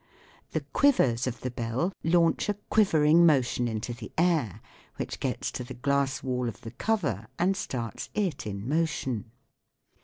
[0.53, 4.59] The quivers of the bell launch a quivering motion into the air,
[4.95, 9.29] which gets to the glass wall of the cover and starts it in motion.